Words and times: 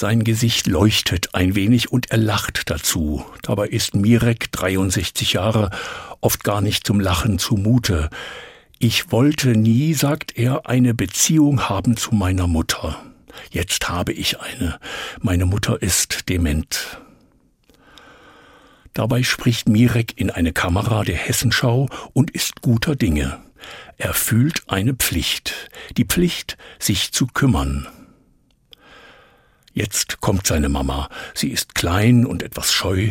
Sein 0.00 0.24
Gesicht 0.24 0.66
leuchtet 0.66 1.34
ein 1.34 1.54
wenig 1.54 1.92
und 1.92 2.10
er 2.10 2.16
lacht 2.16 2.70
dazu. 2.70 3.22
Dabei 3.42 3.68
ist 3.68 3.94
Mirek 3.94 4.50
63 4.50 5.34
Jahre, 5.34 5.68
oft 6.22 6.42
gar 6.42 6.62
nicht 6.62 6.86
zum 6.86 7.00
Lachen 7.00 7.38
zumute. 7.38 8.08
Ich 8.78 9.12
wollte 9.12 9.50
nie, 9.50 9.92
sagt 9.92 10.38
er, 10.38 10.66
eine 10.66 10.94
Beziehung 10.94 11.68
haben 11.68 11.98
zu 11.98 12.14
meiner 12.14 12.46
Mutter. 12.46 12.96
Jetzt 13.50 13.90
habe 13.90 14.14
ich 14.14 14.40
eine. 14.40 14.78
Meine 15.20 15.44
Mutter 15.44 15.82
ist 15.82 16.30
dement. 16.30 16.98
Dabei 18.94 19.22
spricht 19.22 19.68
Mirek 19.68 20.18
in 20.18 20.30
eine 20.30 20.54
Kamera 20.54 21.04
der 21.04 21.16
Hessenschau 21.16 21.90
und 22.14 22.30
ist 22.30 22.62
guter 22.62 22.96
Dinge. 22.96 23.38
Er 23.98 24.14
fühlt 24.14 24.62
eine 24.66 24.94
Pflicht, 24.94 25.68
die 25.98 26.06
Pflicht, 26.06 26.56
sich 26.78 27.12
zu 27.12 27.26
kümmern. 27.26 27.86
Jetzt 29.72 30.20
kommt 30.20 30.46
seine 30.46 30.68
Mama. 30.68 31.08
Sie 31.34 31.48
ist 31.48 31.74
klein 31.74 32.26
und 32.26 32.42
etwas 32.42 32.72
scheu. 32.72 33.10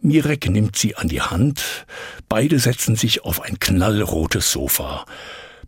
Mirek 0.00 0.50
nimmt 0.50 0.76
sie 0.76 0.96
an 0.96 1.08
die 1.08 1.22
Hand. 1.22 1.86
Beide 2.28 2.58
setzen 2.58 2.96
sich 2.96 3.24
auf 3.24 3.40
ein 3.40 3.60
knallrotes 3.60 4.50
Sofa. 4.50 5.04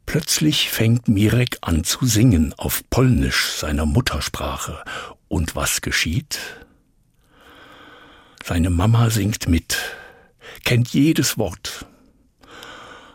Plötzlich 0.07 0.71
fängt 0.71 1.09
Mirek 1.09 1.59
an 1.63 1.85
zu 1.85 2.05
singen 2.05 2.53
auf 2.57 2.83
Polnisch, 2.91 3.53
seiner 3.53 3.87
Muttersprache. 3.87 4.83
Und 5.29 5.57
was 5.57 5.81
geschieht? 5.81 6.39
Seine 8.45 8.71
Mama 8.71 9.09
singt 9.09 9.49
mit, 9.49 9.79
kennt 10.65 10.89
jedes 10.91 11.39
Wort. 11.39 11.87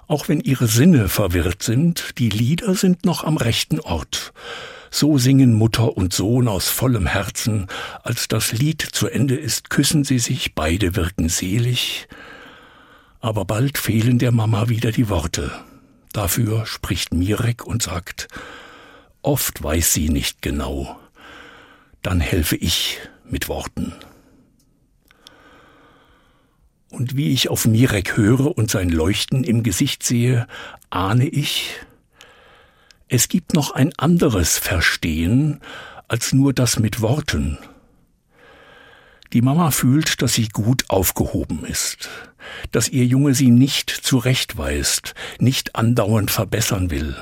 Auch 0.08 0.28
wenn 0.28 0.40
ihre 0.40 0.68
Sinne 0.68 1.08
verwirrt 1.08 1.62
sind, 1.62 2.18
die 2.18 2.30
Lieder 2.30 2.74
sind 2.74 3.06
noch 3.06 3.24
am 3.24 3.38
rechten 3.38 3.80
Ort. 3.80 4.34
So 4.92 5.18
singen 5.18 5.54
Mutter 5.54 5.96
und 5.96 6.14
Sohn 6.14 6.48
aus 6.48 6.70
vollem 6.70 7.06
Herzen. 7.06 7.68
Als 8.04 8.28
das 8.28 8.52
Lied 8.52 8.82
zu 8.82 9.08
Ende 9.08 9.36
ist, 9.36 9.70
küssen 9.70 10.04
sie 10.04 10.20
sich, 10.20 10.56
beide 10.56 10.96
wirken 10.96 11.30
selig. 11.30 12.08
Aber 13.20 13.46
bald 13.46 13.78
fehlen 13.78 14.18
der 14.18 14.32
Mama 14.32 14.70
wieder 14.70 14.92
die 14.92 15.10
Worte. 15.10 15.52
Dafür 16.14 16.66
spricht 16.66 17.14
Mirek 17.14 17.66
und 17.66 17.84
sagt, 17.84 18.28
oft 19.22 19.62
weiß 19.62 19.94
sie 19.94 20.10
nicht 20.10 20.42
genau. 20.42 21.00
Dann 22.02 22.20
helfe 22.20 22.56
ich 22.56 23.00
mit 23.26 23.48
Worten. 23.48 23.94
Und 26.90 27.16
wie 27.16 27.32
ich 27.32 27.50
auf 27.50 27.66
Mirek 27.66 28.18
höre 28.18 28.58
und 28.58 28.72
sein 28.72 28.90
Leuchten 28.90 29.44
im 29.44 29.62
Gesicht 29.62 30.02
sehe, 30.02 30.48
ahne 30.90 31.28
ich, 31.28 31.76
es 33.10 33.28
gibt 33.28 33.54
noch 33.54 33.72
ein 33.72 33.92
anderes 33.98 34.58
Verstehen 34.60 35.60
als 36.08 36.32
nur 36.32 36.54
das 36.54 36.80
mit 36.80 37.02
Worten. 37.02 37.58
Die 39.34 39.42
Mama 39.42 39.72
fühlt, 39.72 40.22
dass 40.22 40.34
sie 40.34 40.48
gut 40.48 40.86
aufgehoben 40.90 41.66
ist, 41.66 42.10
dass 42.72 42.88
ihr 42.88 43.06
Junge 43.06 43.34
sie 43.34 43.50
nicht 43.50 43.90
zurechtweist, 43.90 45.16
nicht 45.40 45.76
andauernd 45.76 46.32
verbessern 46.32 46.92
will. 46.92 47.16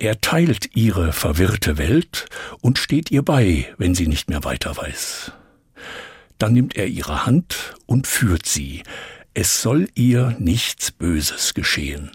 Er 0.00 0.20
teilt 0.20 0.76
ihre 0.76 1.12
verwirrte 1.12 1.78
Welt 1.78 2.26
und 2.60 2.78
steht 2.78 3.10
ihr 3.10 3.22
bei, 3.22 3.72
wenn 3.78 3.94
sie 3.94 4.06
nicht 4.06 4.28
mehr 4.28 4.44
weiter 4.44 4.76
weiß. 4.76 5.32
Dann 6.38 6.52
nimmt 6.52 6.76
er 6.76 6.86
ihre 6.86 7.24
Hand 7.26 7.74
und 7.86 8.06
führt 8.06 8.46
sie. 8.46 8.82
Es 9.34 9.62
soll 9.62 9.88
ihr 9.94 10.36
nichts 10.38 10.90
Böses 10.92 11.54
geschehen. 11.54 12.12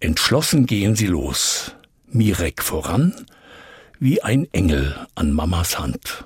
Entschlossen 0.00 0.66
gehen 0.66 0.96
sie 0.96 1.06
los. 1.06 1.76
Mirek 2.16 2.62
voran, 2.62 3.12
wie 3.98 4.22
ein 4.22 4.48
Engel 4.52 5.06
an 5.14 5.32
Mamas 5.32 5.78
Hand. 5.78 6.24